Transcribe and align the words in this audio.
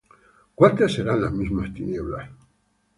¿cuántas 0.55 0.93
serán 0.93 1.21
las 1.21 1.31
mismas 1.31 1.71
tinieblas? 1.75 2.27